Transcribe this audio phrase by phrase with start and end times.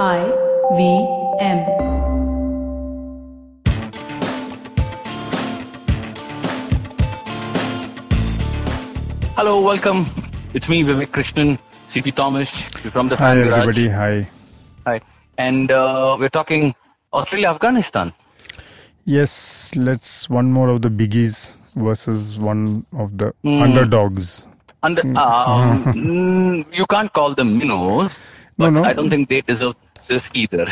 [0.00, 0.24] I
[0.76, 1.06] V
[1.40, 2.74] M.
[9.36, 10.06] Hello, welcome.
[10.54, 13.58] It's me, Vivek Krishnan, CP Thomas from the Hi Fan Garage.
[13.68, 14.28] everybody, hi.
[14.86, 15.00] Hi.
[15.38, 16.74] And uh, we're talking
[17.12, 18.12] Australia, Afghanistan.
[19.04, 23.62] Yes, let's one more of the biggies versus one of the Hmm.
[23.62, 24.46] underdogs.
[24.82, 28.16] And um, mm, you can't call them minnows,
[28.58, 28.84] No, but no.
[28.84, 29.74] I don't think they deserve
[30.06, 30.66] this either.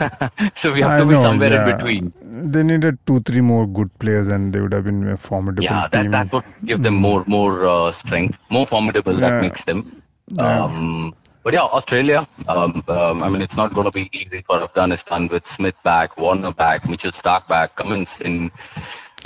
[0.54, 1.68] so we have I to be know, somewhere yeah.
[1.68, 2.12] in between.
[2.52, 5.88] They needed two, three more good players, and they would have been a formidable Yeah,
[5.92, 6.10] team.
[6.10, 9.16] that, that would give them more more uh, strength, more formidable.
[9.16, 10.02] That makes them.
[10.28, 10.64] Yeah.
[10.64, 12.26] Um, but yeah, Australia.
[12.48, 16.16] Um, um, I mean, it's not going to be easy for Afghanistan with Smith back,
[16.16, 18.50] Warner back, Mitchell Starc back, Cummins in.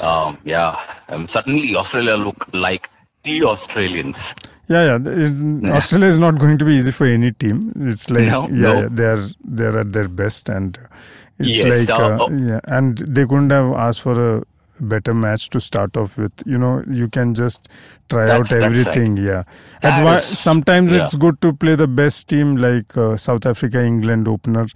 [0.01, 0.79] Um, yeah,
[1.09, 2.91] um, suddenly Australia look like
[3.23, 4.35] the Australians.
[4.69, 4.97] Yeah, yeah.
[4.97, 7.73] it's- Australia is not going to be easy for any team.
[7.77, 8.81] It's like No, yeah, no.
[8.81, 10.79] yeah, they're they're at their best, and
[11.39, 14.43] it's Yes, like uh, uh, yeah, and they couldn't have asked for a
[14.81, 16.33] better match to start off with.
[16.45, 17.69] You know, you can just
[18.11, 19.17] try That's- out everything.
[19.17, 19.45] Yeah,
[19.83, 21.05] That Adva- is- sometimes yeah.
[21.05, 24.67] it's good to play the best team like uh, South Africa, England opener.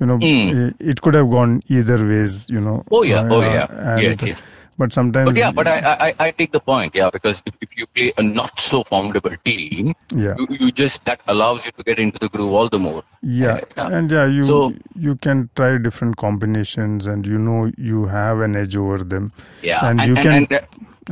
[0.00, 0.68] You know, Mm.
[0.68, 2.48] it, it could have gone either ways.
[2.48, 2.82] You know.
[2.90, 4.42] Oh yeah, oh Uh, yeah, and- yes, yes.
[4.80, 5.26] But sometimes.
[5.28, 5.78] But yeah, but I,
[6.08, 9.36] I, I take the point, yeah, because if, if you play a not so formidable
[9.44, 9.94] team,
[10.26, 10.34] Yeah.
[10.38, 13.02] you, you just that allows you to get into the groove all the more.
[13.22, 13.88] Yeah, Yeah.
[13.98, 14.72] and yeah, you So-
[15.08, 19.32] you can try different combinations, and you know you have an edge over them.
[19.62, 20.32] Yeah, and, and- you can.
[20.44, 20.60] and, uh,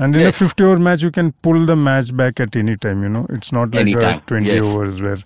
[0.04, 0.40] And in yes.
[0.40, 3.02] a 50 over match, you can pull the match back at any time.
[3.04, 4.64] You know, it's not like a 20 yes.
[4.66, 5.16] overs where.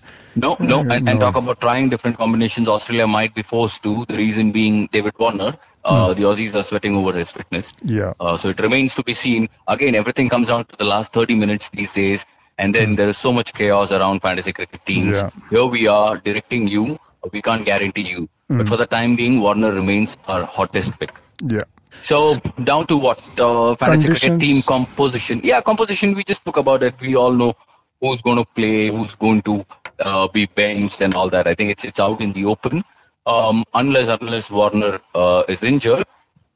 [0.43, 1.19] No, no, Uh, and, and no.
[1.25, 2.67] talk about trying different combinations.
[2.75, 3.93] Australia might be forced to.
[4.13, 5.51] The reason being David Warner.
[5.85, 7.71] Uh, The Aussies are sweating over his fitness.
[7.71, 7.89] Hmm.
[7.89, 8.13] Yeah.
[8.19, 9.49] Uh, so it remains to be seen.
[9.67, 12.25] Again, everything comes down to the last 30 minutes these days,
[12.57, 15.19] and then there is so much chaos around fantasy cricket teams.
[15.21, 15.27] Hmm.
[15.27, 15.49] Yeah.
[15.49, 16.99] Here we are directing you.
[17.31, 18.57] We can't guarantee you, Hmm.
[18.59, 21.13] but for the time being, Warner remains our hottest pick.
[21.47, 21.61] Yeah.
[22.01, 25.41] So down to what uh, fantasy cricket team composition?
[25.43, 26.15] Yeah, composition.
[26.15, 26.95] We just spoke about it.
[26.99, 27.55] We all know
[28.01, 29.65] who's going to play, who's going to
[29.99, 31.47] uh, be benched, and all that.
[31.47, 32.83] I think it's it's out in the open.
[33.25, 36.05] Um, unless unless Warner uh, is injured,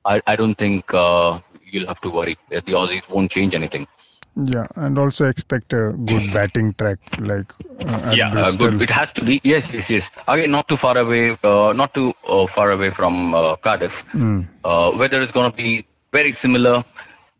[0.05, 2.37] I, I don't think uh, you'll have to worry.
[2.53, 3.87] Uh, The Aussies won't change anything.
[4.35, 8.81] Yeah, and also expect a good batting track like uh, yeah, uh, good.
[8.81, 9.41] It has to be.
[9.43, 10.11] Yes, yes, yes.
[10.27, 11.37] Again, not too far away.
[11.43, 14.01] Uh, not too uh, far away from uh, Cardiff.
[14.11, 14.41] Hmm.
[14.63, 16.83] Uh, weather is going to be very similar,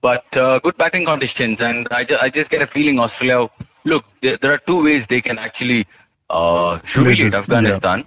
[0.02, 1.62] but uh, good batting conditions.
[1.62, 3.48] And I, ju- I just get a feeling Australia.
[3.84, 5.86] Look, there, there are two ways they can actually
[6.32, 8.06] uh, humiliate Afghanistan.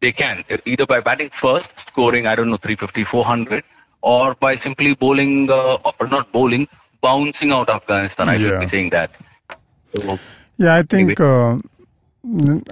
[0.00, 3.64] They can either by batting first, scoring I don't know 350, 400,
[4.02, 6.68] or by simply bowling uh, or not bowling,
[7.00, 8.28] bouncing out Afghanistan.
[8.28, 9.10] I should be saying that.
[9.94, 10.18] So
[10.58, 11.56] Yeah, I think uh,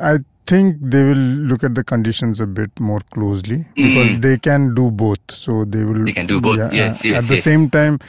[0.01, 4.75] I think they will look at the conditions a bit more closely because they can
[4.75, 5.19] do both.
[5.31, 5.95] So they will.
[5.95, 6.07] Mm.
[6.07, 6.59] They can do both.
[6.59, 7.45] Yes, uh, yes, At the yes.
[7.45, 8.01] same time,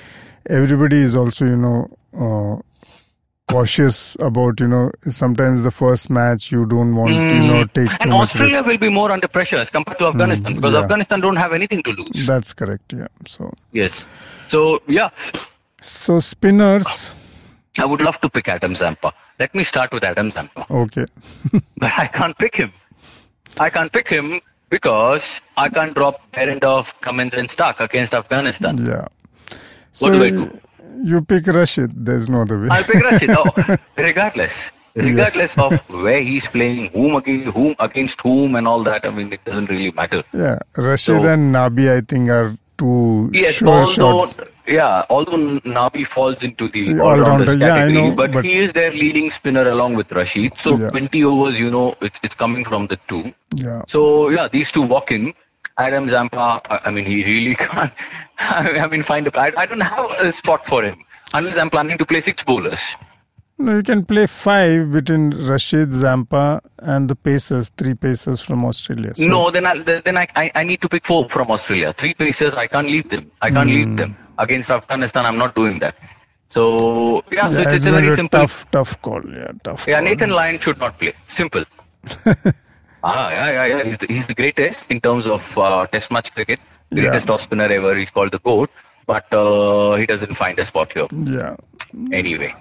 [0.50, 2.62] everybody is also you know uh,
[3.48, 7.96] cautious about you know sometimes the first match you don't want you know take too
[7.96, 8.02] Mm.
[8.02, 10.82] and Australia will be more under pressure as compared to Afghanistan because yeah.
[10.82, 12.26] Afghanistan don't have anything to lose.
[12.26, 12.94] That's correct.
[12.94, 13.08] Yeah.
[13.28, 14.06] So Yes.
[14.48, 15.10] So yeah,
[15.82, 17.14] so spinners.
[17.78, 19.14] I would love to pick Adam Zampa.
[19.40, 21.06] Let me start with Adam Zampa, Okay.
[21.78, 22.72] but I can't pick him.
[23.60, 24.40] I can't pick him
[24.70, 28.78] because I can't drop Behrendorff, Cummins, and Starc against Afghanistan.
[28.86, 29.08] Yeah.
[29.94, 30.60] So What do I do?
[31.04, 31.92] You pick Rashid.
[32.06, 32.68] There's no other way.
[32.72, 33.30] I'll pick Rashid.
[33.32, 33.46] Oh,
[33.98, 39.06] regardless, regardless of where he's playing, whom against whom against whom, and all that.
[39.06, 40.24] I mean, it doesn't really matter.
[40.34, 44.40] Yeah, Rashid So- and Nabi, I think, are two Yes, sure although shots.
[44.68, 48.56] yeah, although Nabi falls into the The all-rounders all-rounder, yeah, category, know, but, but- he
[48.58, 50.58] is their leading spinner along with Rashid.
[50.58, 50.90] So Yeah.
[50.90, 53.34] 20 overs, you know, it's it's coming from the two.
[53.56, 55.34] Yeah, So yeah, these two walk in.
[55.78, 57.92] Adam Zampa, I mean, he really can't.
[58.40, 59.40] I mean, find a.
[59.40, 61.04] I, I don't have a spot for him
[61.34, 62.96] unless I'm planning to play six bowlers.
[63.58, 69.14] no, you can play five between Rashid, Zampa, and the Pacers, three Pacers from Australia.
[69.16, 71.94] So, no, then I then I, I I need to pick four from Australia.
[71.94, 73.32] Three pacers, I can't leave them.
[73.42, 73.96] I can't leave hmm.
[73.96, 75.26] them against Afghanistan.
[75.26, 75.96] I'm not doing that.
[76.48, 78.40] So yeah, so yeah, it's, it's a very simple.
[78.40, 79.22] tough, tough call.
[79.30, 79.88] Yeah, tough.
[79.88, 80.06] Yeah, call.
[80.06, 81.14] Nathan Lyon should not play.
[81.28, 81.66] Simple.
[83.10, 83.84] ah, yeah, yeah, yeah.
[83.84, 86.60] He's the, he's the greatest in terms of uh, Test match cricket.
[86.94, 87.96] Greatest off spinner ever.
[87.96, 88.70] He's called the GOAT.
[89.08, 91.08] But uh, he doesn't find a spot here.
[91.14, 91.56] Yeah.
[92.12, 92.54] Anyway.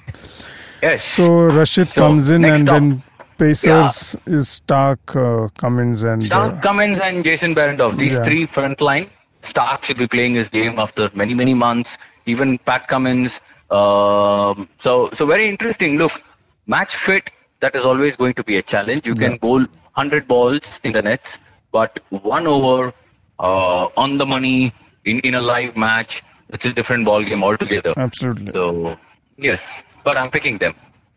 [0.82, 1.02] Yes.
[1.04, 2.74] So Rashid So, comes in, and up.
[2.74, 3.02] then
[3.38, 7.96] Pacers is Starc, uh, Cummins, and Starc, uh, Cummins, and Jason Behrendorff.
[7.96, 8.24] These Yeah.
[8.24, 9.08] three front line.
[9.42, 11.96] Starc should be playing his game after many, many months.
[12.26, 13.40] Even Pat Cummins.
[13.70, 15.96] Um, so, so very interesting.
[15.96, 16.22] Look,
[16.66, 17.30] match fit.
[17.60, 19.06] That is always going to be a challenge.
[19.06, 21.38] You can bowl 100 balls in the nets,
[21.72, 22.92] but one over
[23.38, 24.72] uh, on the money
[25.04, 27.92] in, in a live match, it's a different ball game altogether.
[27.96, 28.52] Absolutely.
[28.52, 28.96] So
[29.36, 30.74] yes, but I'm picking them.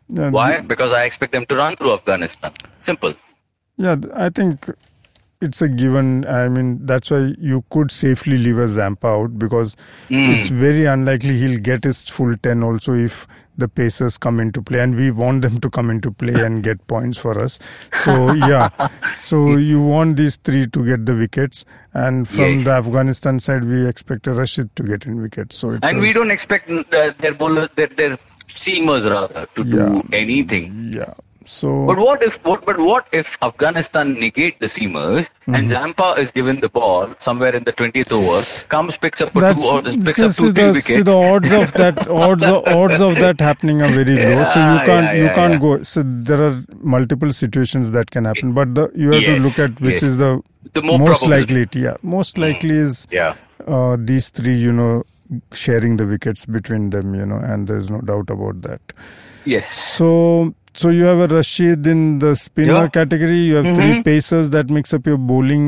[0.08, 0.60] Yeah, Why?
[0.60, 2.52] Because I expect them to run through Afghanistan.
[2.80, 3.14] Simple.
[3.76, 4.66] Yeah, I think
[5.40, 6.26] it's a given.
[6.26, 9.76] I mean, that's why you could safely leave a Zampa out because
[10.08, 13.26] it's very unlikely he'll get his full 10 also if
[13.58, 14.80] the Pacers come into play.
[14.80, 17.58] And we want them to come into play and get points for us.
[18.04, 18.70] So, yeah.
[19.16, 21.64] So, you want these three to get the wickets.
[21.92, 22.64] And from Yes.
[22.64, 25.56] the Afghanistan side, we expect a Rashid to get in wickets.
[25.56, 28.16] So, it's And we don't expect uh, their bowlers, their, their
[28.46, 29.74] seamers rather, to Yeah.
[29.88, 30.92] do anything.
[30.96, 31.14] Yeah.
[31.48, 35.54] So, But what if what but what if Afghanistan negate the seamers Mm-hmm.
[35.54, 39.40] and Zampa is given the ball somewhere in the twentieth over, comes picks up a
[39.40, 40.86] That's two or picks see, up see two three the, wickets.
[40.96, 44.44] see the odds of that odds of, odds of that happening are very low.
[44.44, 45.58] So you can't yeah, you yeah, can't yeah.
[45.58, 45.82] go.
[45.84, 49.80] So there are multiple situations that can happen, but the, you have to look at
[49.80, 50.02] which yes.
[50.02, 50.42] is the,
[50.74, 51.66] The more most likely.
[51.72, 53.34] Yeah, most likely is yeah.
[53.66, 54.58] uh, these three.
[54.58, 55.04] You know,
[55.54, 57.14] sharing the wickets between them.
[57.14, 58.82] You know, and there's no doubt about that.
[59.46, 59.66] Yes.
[59.66, 60.54] So.
[60.78, 62.88] So you have a Rashid in the spinner Yeah.
[62.96, 63.38] category.
[63.50, 64.04] You have three Mhm.
[64.08, 65.64] pacers that makes up your bowling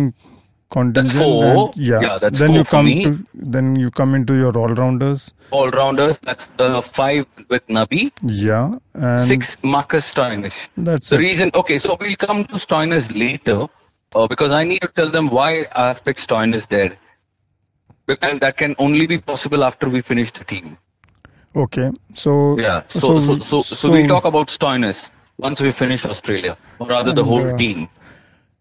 [0.74, 1.14] contingent.
[1.20, 1.44] four.
[1.44, 2.00] and- yeah.
[2.02, 3.02] Yeah, that's then four you for come me.
[3.06, 3.12] to
[3.54, 5.24] then you come into your all rounders.
[5.50, 6.68] All rounders, that's the
[6.98, 8.02] five with Nabi.
[8.22, 10.60] Yeah, and Six Marcus Stoinis.
[10.90, 11.24] That's The it.
[11.26, 13.58] reason okay, so we'll come to Stoinis later,
[14.14, 16.92] uh, because I need to tell them why I've picked Stoinis there.
[18.28, 20.76] And that can only be possible after we finish the team.
[21.54, 22.82] Okay, so Yeah.
[22.88, 27.24] So so so, so, we'll talk about Stoinis once we finish Australia, or rather the
[27.24, 27.88] whole uh, team.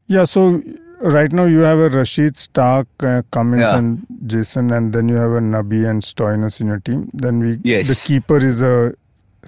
[0.08, 0.62] Yeah, so
[1.02, 3.78] right now you have a Rashid, Starc, uh, Cummins, Yeah.
[3.78, 7.10] and Jason, and then you have a Nabi and Stoinis in your team.
[7.14, 7.88] Then we Yes.
[7.88, 8.94] the keeper is a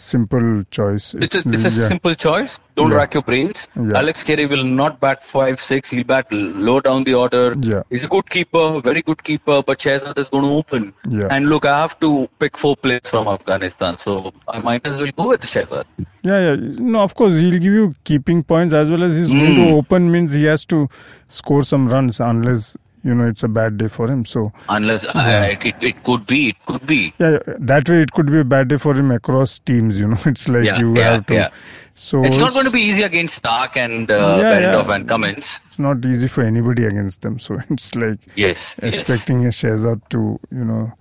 [0.01, 1.13] simple choice.
[1.15, 2.59] It's a, it's a simple choice.
[2.75, 2.97] Don't Yeah.
[2.97, 3.67] rack your brains.
[3.75, 3.97] Yeah.
[3.99, 5.89] Alex Carey will not bat five six.
[5.91, 7.53] He'll bat low down the order.
[7.59, 7.83] Yeah.
[7.89, 9.61] He's a good keeper, very good keeper.
[9.61, 10.93] But Shehzad is going to open.
[11.09, 11.27] Yeah.
[11.29, 15.11] And look, I have to pick four players from Afghanistan, so I might as well
[15.17, 15.85] go with Shehzad.
[16.23, 16.55] Yeah, yeah.
[16.79, 19.73] No, of course he'll give you keeping points as well as he's going to Mm.
[19.73, 20.87] open means he has to
[21.27, 24.25] score some runs unless you know it's a bad day for him.
[24.25, 27.13] So Unless uh, it, it, it could be, it could be.
[27.19, 29.99] yeah, yeah, that way it could be a bad day for him across teams.
[29.99, 31.33] You know, it's like Yeah, you yeah, have to.
[31.33, 31.49] yeah.
[31.93, 34.91] So It's not going to be easy against Starc and uh, Yeah, yeah.
[34.95, 35.59] and Cummins.
[35.67, 37.37] It's not easy for anybody against them.
[37.37, 38.75] So it's like Yes.
[38.81, 38.93] yes.
[38.93, 40.93] expecting a Shehzad to you know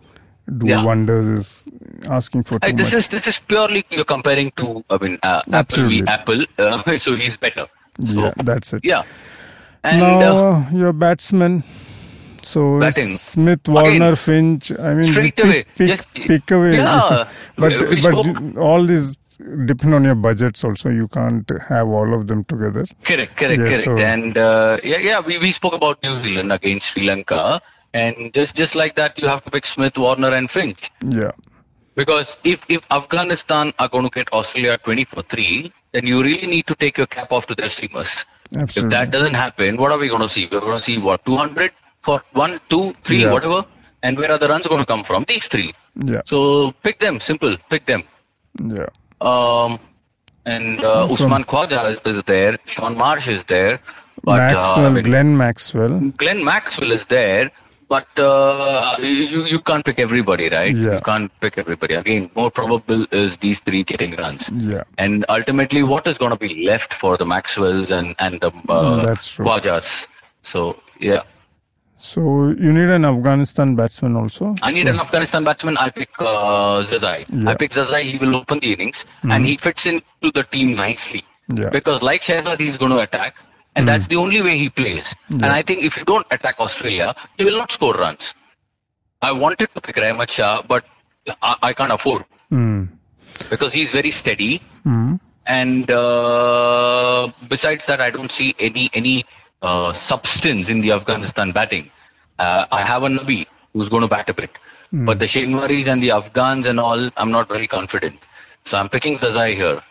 [0.58, 0.84] do Yeah.
[0.84, 1.68] wonders is
[2.08, 2.94] asking for too Uh, this much.
[3.00, 6.06] is this is purely you're comparing to I mean uh, Apple Absolutely.
[6.08, 7.66] Apple, uh, so he's better.
[8.00, 8.84] So yeah, that's it.
[8.84, 9.02] yeah,
[9.84, 11.62] and now uh, your batsman.
[12.42, 13.16] So Batting.
[13.16, 14.72] Smith, Warner, Finch.
[14.72, 16.76] I mean, Straight pick, away, pick, just- pick away.
[16.76, 19.16] yeah, but we- we but all these
[19.66, 20.62] depend on your budgets.
[20.64, 22.84] Also, you can't have all of them together.
[23.04, 23.84] correct, correct, Yeah, correct.
[23.84, 27.60] so- And uh, yeah, yeah, we, we spoke about New Zealand against Sri Lanka,
[27.94, 30.90] and just just like that, you have to pick Smith, Warner, and Finch.
[31.06, 31.32] Yeah,
[31.96, 36.46] Because if, if Afghanistan are going to get Australia 20 for 3, then you really
[36.46, 38.24] need to take your cap off to their streamers.
[38.52, 40.48] If that doesn't happen, what are we going to see?
[40.50, 43.32] We're going to see what 200 for one, two, three, Yeah.
[43.32, 43.64] whatever.
[44.02, 45.24] And where are the runs going to come from?
[45.28, 45.74] These three.
[46.04, 47.20] yeah, So pick them.
[47.20, 47.56] Simple.
[47.68, 48.02] Pick them.
[48.64, 48.86] yeah.
[49.20, 49.78] Um,
[50.46, 52.58] and uh, From- Usman Khawaja is, is there.
[52.64, 53.80] Shaun Marsh is there.
[54.24, 56.00] But Maxwell, uh, I mean, Glenn Maxwell.
[56.16, 57.50] Glenn Maxwell is there.
[57.88, 60.76] But uh, you you can't pick everybody, right?
[60.76, 60.94] Yeah.
[60.94, 61.94] You can't pick everybody.
[61.94, 64.48] Again, more probable is these three getting runs.
[64.54, 68.52] Yeah, And ultimately, what is going to be left for the Maxwells and and the
[68.68, 69.44] uh, That's true.
[69.44, 70.06] Khawajas?
[70.42, 71.22] So yeah,
[72.00, 72.20] so
[72.64, 74.54] you need an Afghanistan batsman also.
[74.62, 75.76] I need an Afghanistan batsman.
[75.76, 77.26] I pick uh, Zazai.
[77.28, 77.50] Yeah.
[77.50, 78.00] I pick Zazai.
[78.02, 81.22] He will open the innings and he fits into the team nicely.
[81.54, 81.68] Yeah.
[81.70, 83.34] Because like Shehzad, he's going to attack,
[83.76, 85.14] and that's the only way he plays.
[85.28, 88.34] And I think if you don't attack Australia, he will not score runs.
[89.20, 90.84] I wanted to pick Rahmat Shah, but
[91.42, 92.88] I, I can't afford Mm.
[93.50, 94.60] because he's very steady.
[94.86, 95.20] Mm.
[95.46, 99.24] And uh, besides that, I don't see any any
[99.62, 101.90] uh, substance in the Afghanistan batting.
[102.38, 104.50] Uh, I have a Nabi who's going to bat a bit,
[104.92, 108.18] but the Shinwaris and the Afghans and all, I'm not very confident.
[108.64, 109.82] So I'm picking Zazai here.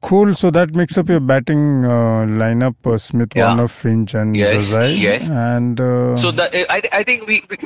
[0.00, 0.34] Cool.
[0.34, 3.46] So that makes up your batting uh, lineup: uh, Smith, Yeah.
[3.48, 4.98] Warner, Finch, and Yes, Zazai.
[4.98, 5.26] yes.
[5.28, 7.56] And uh, So that I, I think we, we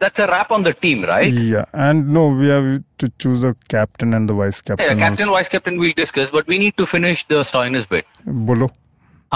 [0.00, 1.32] that's a wrap on the team, right?
[1.32, 4.98] yeah, and no, we have to choose the captain and the vice Yeah, captain.
[4.98, 5.36] captain, also.
[5.38, 8.06] vice captain, we'll discuss, but we need to finish the Stoinis bit.
[8.26, 8.70] Bolo.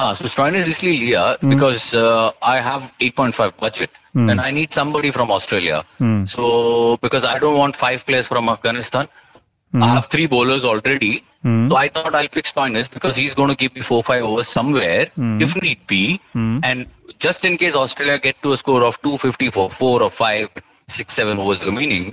[0.00, 4.28] Ah, so Stoinis is Lilia because uh, I have 8.5 budget Hmm.
[4.32, 5.78] and I need somebody from Australia.
[6.02, 6.24] Hmm.
[6.34, 9.08] So because I don't want five players from Afghanistan,
[9.86, 11.24] I have three bowlers already.
[11.70, 14.48] So I thought I'll pick Stoinis because he's going to give me four, five overs
[14.48, 15.02] somewhere
[15.44, 16.20] if need be.
[16.70, 16.86] And
[17.26, 20.48] just in case Australia get to a score of 250 for four or five,
[20.96, 22.04] six, seven overs remaining,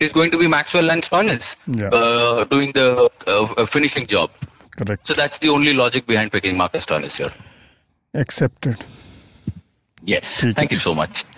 [0.00, 1.88] it is going to be Maxwell and Stoinis Yeah.
[2.00, 2.88] uh, doing the
[3.26, 4.30] uh, finishing job.
[4.76, 5.06] Correct.
[5.06, 7.32] So that's the only logic behind picking Marcus Stoinis here.
[8.14, 8.84] Accepted.
[10.02, 10.44] Yes.
[10.54, 11.24] Thank you so much.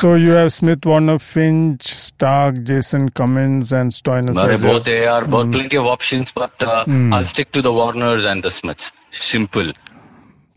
[0.00, 4.34] So you have Smith, Warner, Finch, Starc, Jason Cummins, and Stoinis.
[4.34, 8.24] There both they are both plenty of options, but uh, I'll stick to the Warners
[8.24, 8.90] and the Smiths.
[9.10, 9.72] Simple.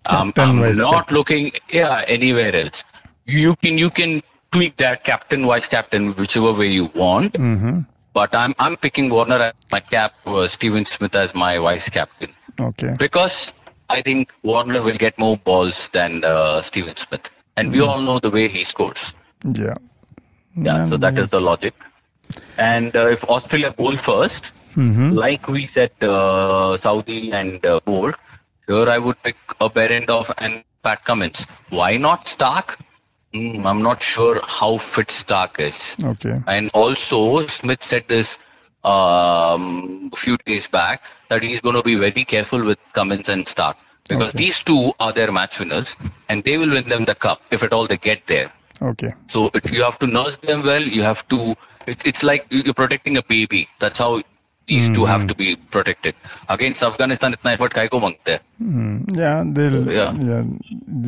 [0.06, 1.18] Um, I'm not captain.
[1.18, 2.86] looking yeah anywhere else.
[3.26, 4.24] You can you can
[4.54, 7.34] tweak that captain, vice captain, whichever way you want.
[7.34, 7.86] Mhm.
[8.20, 12.32] But I'm I'm picking Warner as my cap, uh, Steven Smith as my vice captain
[12.60, 12.96] Okay.
[13.00, 13.54] because
[13.90, 18.20] I think Warner will get more balls than uh, Steven Smith, and we all know
[18.20, 19.14] the way he scores.
[19.62, 19.76] Yeah.
[20.68, 21.74] Yeah, so that is the logic.
[22.58, 24.52] And uh, if Australia bowl 1st
[25.24, 28.16] like we said, uh, Southee and uh, Boult,
[28.68, 31.46] here I would pick a Behrendorff and Pat Cummins.
[31.70, 32.76] Why not Starc?
[33.34, 35.96] Mm, I'm not sure how fit Starc is.
[36.04, 36.42] Okay.
[36.48, 38.40] And also, Smith said this
[38.84, 43.46] um, a few days back that he's going to be very careful with Cummins and
[43.46, 43.76] Starc
[44.08, 44.38] because Okay.
[44.38, 45.96] these two are their match winners
[46.28, 48.52] and they will win them the cup if at all they get there.
[48.82, 49.14] Okay.
[49.28, 50.82] So it, you have to nurse them well.
[50.82, 51.56] You have to.
[51.86, 53.68] It, it's like you- you're protecting a baby.
[53.80, 54.22] That's how
[54.72, 54.96] these mm-hmm.
[54.96, 56.16] two have to be protected.
[56.56, 59.18] Against Afghanistan, itna effort kai ko mangte mm.
[59.24, 59.84] Yeah, they'll.
[59.84, 60.14] So, yeah.
[60.32, 60.44] yeah.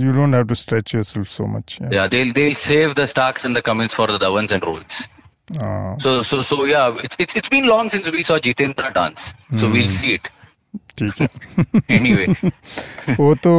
[0.04, 1.80] you don't have to stretch yourself so much.
[1.80, 5.02] Yeah, yeah they'll they'll save the Starcs and the comments for the Dhawans and rules
[5.60, 5.66] Oh.
[5.66, 5.96] Ah.
[5.98, 9.70] So so so yeah, it's, it's it's been long since we saw Jitendra dance, so
[9.70, 9.90] we'll mm-hmm.
[9.90, 10.30] see it.
[10.98, 11.28] ठीक है
[11.98, 12.52] anyway.
[13.20, 13.54] वो तो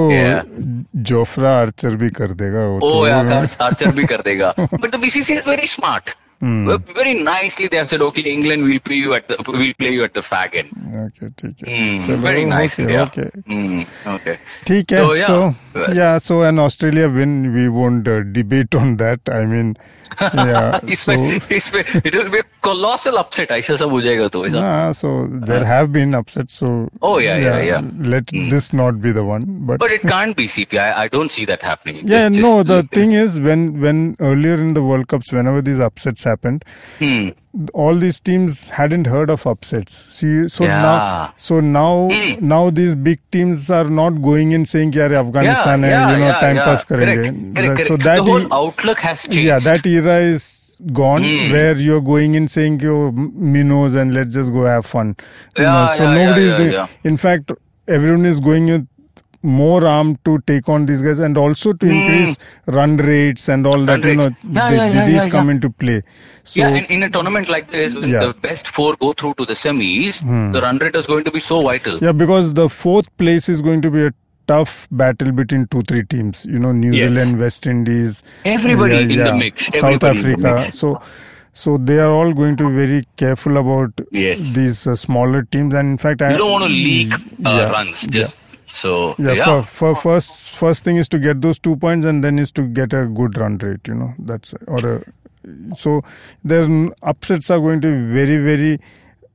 [1.10, 5.38] Jofra Archer भी कर देगा वो ओ तो Archer भी कर देगा but the BCCI
[5.38, 6.67] is very smart Hmm.
[6.95, 10.03] Very nicely they have said, okay, England will play you at the we'll play you
[10.07, 10.69] at the fag end.
[11.05, 12.75] Okay ठीक है Mm, चलो very nice.
[12.79, 13.07] Okay yeah.
[13.07, 13.25] Okay
[13.55, 13.85] Mm,
[14.15, 14.35] okay.
[14.67, 15.27] ठीक है So, yeah.
[15.31, 19.73] so yeah so an Australia win we won't uh, debate on that I mean
[20.21, 24.45] yeah so इसमें इसमें it will be a colossal upset ऐसा सब हो जाएगा तो
[24.47, 25.11] ऐसा nah, so
[25.49, 27.89] there have been upsets so Oh, yeah, yeah, yeah.
[28.15, 31.35] let this not be the one but but it can't be CP I, I don't
[31.39, 34.73] see that happening yeah Just- no just the look- thing is when when earlier in
[34.79, 36.64] the world cups whenever these upsets happened.
[36.98, 37.30] Hmm.
[37.84, 39.94] All these teams hadn't heard of upsets.
[39.94, 40.82] See, so yeah.
[40.82, 42.46] now, so now, hmm.
[42.54, 46.26] now these big teams are not going in saying, "Yeah, Afghanistan, yeah, hai, you know,
[46.26, 46.64] yeah, time yeah.
[46.70, 49.48] pass karenge." Correct, correct, so that the whole e- outlook has changed.
[49.52, 50.48] Yeah, that era is
[50.92, 51.52] gone mm.
[51.52, 55.14] where you're going and saying you minnows and let's just go have fun
[55.56, 57.52] yeah, know, so yeah, nobody's yeah, doing in fact
[57.86, 58.88] everyone is going with
[59.42, 63.84] more arm to take on these guys and also to increase run rates and all
[63.84, 64.08] that Hmm.
[64.08, 64.28] You know.
[64.52, 65.54] Yeah, they- yeah, yeah, these yeah, come yeah.
[65.54, 66.02] into play
[66.44, 68.20] so yeah, and in a tournament like this, when Yeah.
[68.26, 70.20] the best four go through to the semis,
[70.52, 71.98] the run rate is going to be so vital.
[72.00, 74.12] Yeah, because the fourth place is going to be a
[74.48, 76.44] tough battle between two, three teams.
[76.46, 77.12] You know, New Yes.
[77.12, 79.66] Zealand, West Indies, Everybody in the mix.
[79.66, 80.60] South Everybody Africa.
[80.64, 80.78] mix.
[80.78, 81.00] So,
[81.52, 84.40] so they are all going to be very careful about Yes.
[84.52, 85.74] these uh, smaller teams.
[85.74, 88.02] And in fact, I You don't want to leak uh, yeah, runs.
[88.02, 88.10] yeah.
[88.22, 88.34] Just
[88.72, 89.62] so Yeah, yeah.
[89.62, 92.62] For, for first first thing is to get those two points, and then is to
[92.66, 93.86] get a good run rate.
[93.88, 96.02] You know, that's or a, so
[96.44, 96.68] there's
[97.02, 98.74] upsets are going to be very very.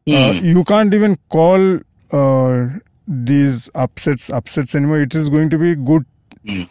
[0.10, 0.46] Uh, Hmm.
[0.46, 1.80] you can't even call
[2.12, 2.68] uh,
[3.08, 5.02] these upsets upsets anymore.
[5.02, 6.06] It is going to be good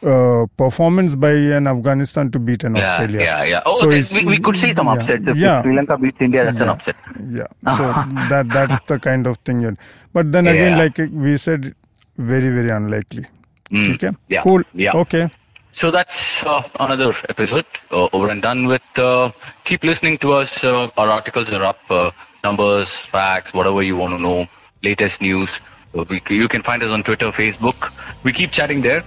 [0.03, 2.77] uh, performance by an Afghanistan to beat an Hmm.
[2.79, 3.21] yeah, Australia.
[3.21, 3.61] yeah, yeah.
[3.67, 5.29] Oh, So we, we could see some yeah, upsets.
[5.29, 5.61] If yeah.
[5.63, 6.73] Sri Lanka beats India, that's an Yeah.
[6.73, 6.97] upset.
[7.41, 7.77] Yeah.
[7.77, 7.83] So
[8.31, 9.61] that that's the kind of thing.
[9.61, 9.77] you're-
[10.15, 11.75] But then again, like we said,
[12.19, 13.27] very very unlikely.
[13.71, 13.95] Mm.
[13.95, 14.11] Okay.
[14.29, 14.43] Yeah.
[14.43, 14.63] Cool.
[14.75, 14.93] Yeah.
[14.95, 15.29] Okay.
[15.73, 18.99] So that's uh, another episode uh, over and done with.
[18.99, 19.33] Uh,
[19.65, 20.65] keep listening to us.
[20.65, 21.79] Uh, our articles are up.
[21.91, 22.11] Uh,
[22.45, 24.47] numbers, facts, whatever you want to know,
[24.83, 25.61] latest news.
[25.95, 27.93] Uh, we, you can find us on Twitter, Facebook.
[28.23, 29.05] We keep chatting there.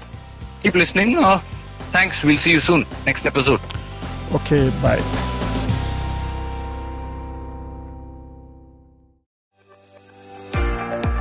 [0.61, 1.17] Keep listening.
[1.17, 1.41] Uh,
[1.91, 2.23] thanks.
[2.23, 2.85] We'll see you soon.
[3.05, 3.61] Next episode.
[4.33, 4.69] Okay.
[4.81, 5.38] Bye.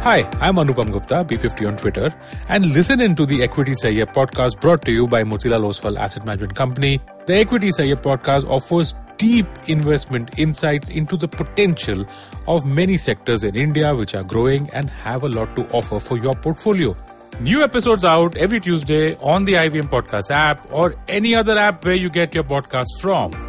[0.09, 2.15] Hi, I'm Anupam Gupta, B50 on Twitter,
[2.49, 6.25] and listen in to the Equity Sahiya podcast brought to you by Motilal Oswal Asset
[6.25, 6.99] Management Company.
[7.27, 12.07] The Equity Sahiya podcast offers deep investment insights into the potential
[12.47, 16.17] of many sectors in India which are growing and have a lot to offer for
[16.17, 16.97] your portfolio.
[17.41, 21.97] New episodes out every Tuesday on the IVM Podcast app or any other app where
[21.97, 23.48] you get your podcast from.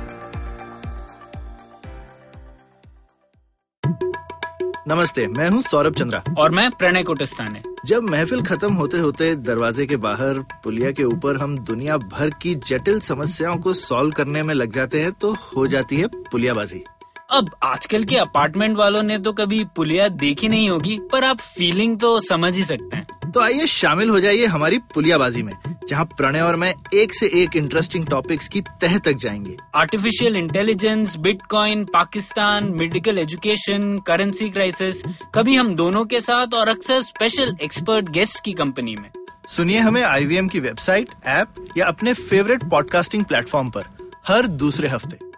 [4.89, 9.86] नमस्ते मैं हूँ सौरभ चंद्रा। और मैं प्रणय कोटस्ताने जब महफिल खत्म होते होते दरवाजे
[9.86, 14.53] के बाहर पुलिया के ऊपर हम दुनिया भर की जटिल समस्याओं को सॉल्व करने में
[14.53, 16.84] लग जाते हैं तो हो जाती है पुलियाबाजी।
[17.31, 22.00] अब आजकल के अपार्टमेंट वालों ने तो कभी पुलिया देखी नहीं होगी पर आप फीलिंग
[22.00, 25.53] तो समझ ही सकते हैं। तो आइए शामिल हो जाइए हमारी पुलियाबाजी में।
[25.89, 31.15] जहाँ प्रणय और मैं एक से एक इंटरेस्टिंग टॉपिक्स की तह तक जाएँगे। Artificial intelligence
[31.17, 35.03] bitcoin Pakistan medical education currency crisis
[35.36, 39.10] कभी हम दोनों के साथ और अक्सर स्पेशल एक्सपर्ट गेस्ट की कंपनी में।
[39.48, 45.28] सुनिए हमें आईवीएम की वेबसाइट ऐप या अपने फेवरेट पॉडकास्टिंग प्लेटफॉर्म पर हर दूसरे हफ़्ते।